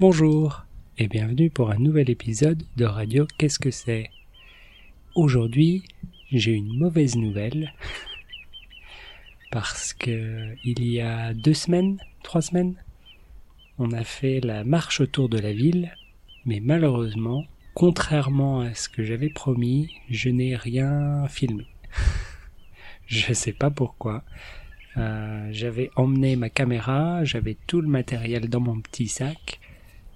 [0.00, 0.64] Bonjour
[0.96, 4.08] et bienvenue pour un nouvel épisode de Radio Qu'est-ce que c'est?
[5.14, 5.82] Aujourd'hui,
[6.32, 7.74] j'ai une mauvaise nouvelle
[9.50, 12.76] parce que il y a deux semaines, trois semaines,
[13.78, 15.94] on a fait la marche autour de la ville,
[16.46, 21.66] mais malheureusement, contrairement à ce que j'avais promis, je n'ai rien filmé.
[23.06, 24.24] je sais pas pourquoi.
[24.96, 29.59] Euh, j'avais emmené ma caméra, j'avais tout le matériel dans mon petit sac,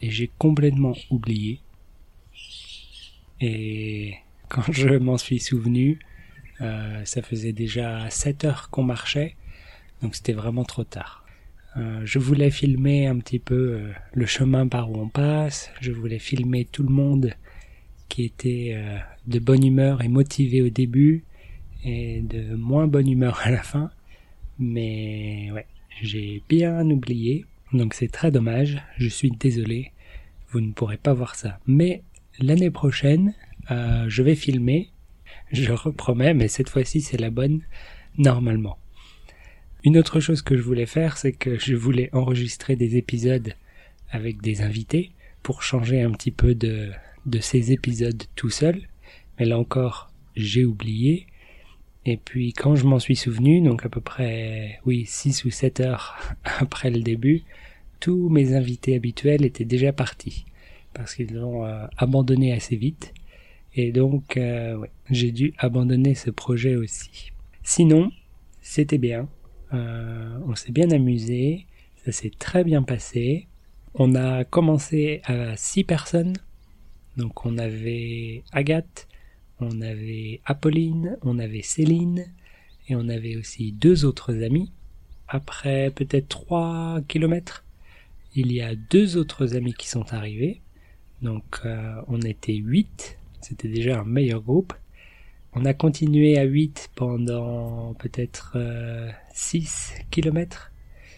[0.00, 1.60] et j'ai complètement oublié.
[3.40, 4.14] Et
[4.48, 5.98] quand je m'en suis souvenu,
[6.60, 9.36] euh, ça faisait déjà 7 heures qu'on marchait,
[10.02, 11.24] donc c'était vraiment trop tard.
[11.76, 15.92] Euh, je voulais filmer un petit peu euh, le chemin par où on passe, je
[15.92, 17.32] voulais filmer tout le monde
[18.08, 18.76] qui était
[19.28, 21.22] de bonne humeur et motivé au début
[21.84, 23.92] et de moins bonne humeur à la fin.
[24.58, 25.66] Mais ouais,
[26.02, 27.46] j'ai bien oublié.
[27.72, 29.92] Donc c'est très dommage, je suis désolé,
[30.50, 31.58] vous ne pourrez pas voir ça.
[31.66, 32.02] Mais
[32.38, 33.34] l'année prochaine,
[33.70, 34.90] euh, je vais filmer,
[35.52, 37.62] je repromets, mais cette fois-ci c'est la bonne,
[38.18, 38.78] normalement.
[39.82, 43.54] Une autre chose que je voulais faire, c'est que je voulais enregistrer des épisodes
[44.10, 45.12] avec des invités
[45.42, 46.90] pour changer un petit peu de,
[47.40, 48.82] ces épisodes tout seul.
[49.38, 51.26] Mais là encore, j'ai oublié.
[52.04, 55.80] Et puis quand je m'en suis souvenu, donc à peu près, oui, 6 ou 7
[55.80, 57.42] heures après le début,
[58.00, 60.44] tous mes invités habituels étaient déjà partis.
[60.94, 63.14] Parce qu'ils ont euh, abandonné assez vite.
[63.74, 67.30] Et donc, euh, j'ai dû abandonner ce projet aussi.
[67.62, 68.10] Sinon,
[68.60, 69.28] c'était bien.
[69.72, 71.66] Euh, on s'est bien amusé.
[72.04, 73.46] Ça s'est très bien passé.
[73.94, 76.34] On a commencé à 6 personnes.
[77.16, 79.08] Donc on avait Agathe,
[79.58, 82.26] on avait Apolline, on avait Céline,
[82.88, 84.72] et on avait aussi deux autres amis.
[85.28, 87.64] Après peut-être trois kilomètres,
[88.34, 90.60] il y a deux autres amis qui sont arrivés.
[91.22, 94.72] Donc euh, on était huit, c'était déjà un meilleur groupe.
[95.52, 100.70] On a continué à 8 pendant peut-être euh, 6 kilomètres.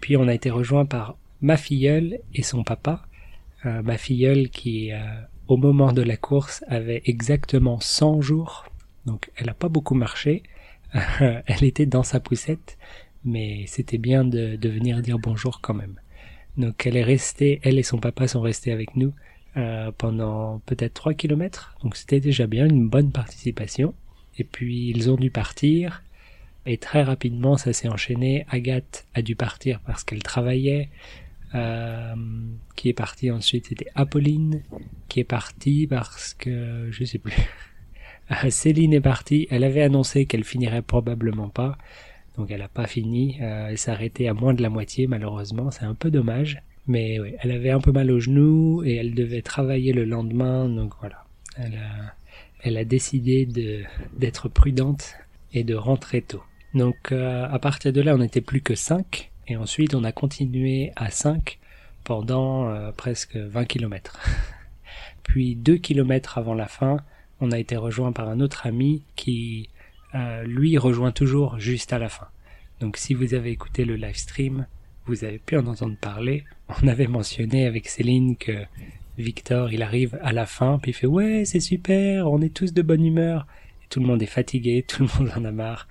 [0.00, 3.06] Puis on a été rejoint par ma filleule et son papa.
[3.64, 4.98] Euh, ma filleule qui, euh,
[5.48, 8.66] au moment de la course, avait exactement 100 jours.
[9.06, 10.42] Donc elle n'a pas beaucoup marché.
[11.20, 12.76] elle était dans sa poussette.
[13.24, 15.98] Mais c'était bien de, de venir dire bonjour quand même.
[16.58, 19.12] Donc elle est restée, elle et son papa sont restés avec nous
[19.56, 21.76] euh, pendant peut-être 3 kilomètres.
[21.82, 23.94] Donc c'était déjà bien, une bonne participation.
[24.38, 26.02] Et puis ils ont dû partir.
[26.66, 28.44] Et très rapidement, ça s'est enchaîné.
[28.50, 30.90] Agathe a dû partir parce qu'elle travaillait.
[31.54, 32.14] Euh,
[32.76, 34.62] qui est partie ensuite, c'était Apolline,
[35.08, 37.34] qui est partie parce que je sais plus.
[38.50, 39.46] Céline est partie.
[39.50, 41.78] Elle avait annoncé qu'elle finirait probablement pas,
[42.38, 43.36] donc elle a pas fini.
[43.42, 45.70] Euh, elle s'est arrêtée à moins de la moitié, malheureusement.
[45.70, 46.62] C'est un peu dommage.
[46.86, 50.68] Mais oui, elle avait un peu mal au genou et elle devait travailler le lendemain,
[50.68, 51.24] donc voilà.
[52.62, 53.46] Elle a, décidé
[54.16, 55.16] d'être prudente
[55.52, 56.42] et de rentrer tôt.
[56.74, 60.12] Donc euh, à partir de là, on n'était plus que 5 et ensuite on a
[60.12, 61.58] continué à 5
[62.04, 64.18] pendant euh, presque 20 km.
[65.24, 66.98] Puis 2 km avant la fin,
[67.40, 69.68] on a été rejoint par un autre ami qui
[70.14, 72.28] euh, lui rejoint toujours juste à la fin.
[72.80, 74.66] Donc si vous avez écouté le live stream,
[75.06, 76.44] vous avez pu en entendre parler.
[76.82, 78.64] On avait mentionné avec Céline que
[79.18, 82.72] Victor, il arrive à la fin, puis il fait ouais, c'est super, on est tous
[82.72, 83.46] de bonne humeur.
[83.90, 85.88] Tout le monde est fatigué, tout le monde en a marre.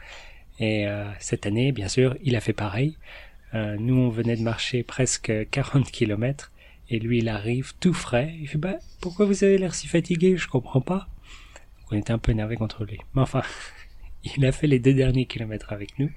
[0.59, 2.97] Et euh, cette année, bien sûr, il a fait pareil.
[3.53, 6.51] Euh, nous, on venait de marcher presque 40 kilomètres,
[6.89, 8.33] et lui, il arrive tout frais.
[8.39, 10.37] Il fait bah pourquoi vous avez l'air si fatigué?
[10.37, 11.07] Je comprends pas.
[11.91, 12.97] On était un peu énervé contre lui.
[13.13, 13.41] Mais enfin,
[14.35, 16.09] il a fait les deux derniers kilomètres avec nous,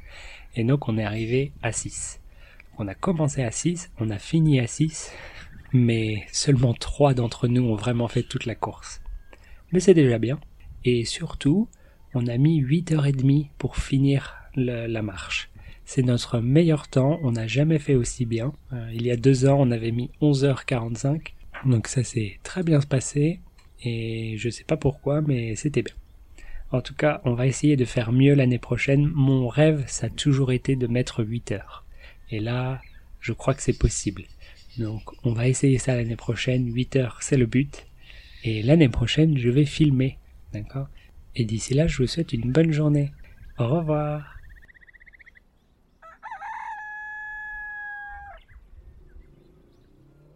[0.54, 2.20] et donc on est arrivé à 6.
[2.78, 5.12] On a commencé à 6, on a fini à 6,
[5.72, 9.00] mais seulement trois d'entre nous ont vraiment fait toute la course.
[9.72, 10.40] Mais c'est déjà bien.
[10.84, 11.68] Et surtout,
[12.14, 15.50] on a mis 8h30 pour finir la marche.
[15.84, 18.52] C'est notre meilleur temps, on n'a jamais fait aussi bien.
[18.72, 21.34] Euh, il y a deux ans, on avait mis 11h45.
[21.66, 23.40] Donc ça s'est très bien passé.
[23.82, 25.94] Et je sais pas pourquoi, mais c'était bien.
[26.72, 29.06] En tout cas, on va essayer de faire mieux l'année prochaine.
[29.06, 31.84] Mon rêve, ça a toujours été de mettre 8 heures.
[32.30, 32.80] Et là,
[33.20, 34.24] je crois que c'est possible.
[34.78, 36.72] Donc, on va essayer ça l'année prochaine.
[36.72, 37.86] 8 heures, c'est le but.
[38.44, 40.16] Et l'année prochaine, je vais filmer.
[40.52, 40.88] D'accord?
[41.34, 43.10] Et d'ici là, je vous souhaite une bonne journée.
[43.58, 44.39] Au revoir